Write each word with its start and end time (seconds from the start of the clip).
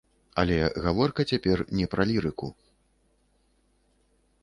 Але 0.43 0.55
гаворка 0.85 1.21
цяпер 1.33 1.57
не 1.81 1.85
пра 1.93 2.03
лірыку. 2.15 2.47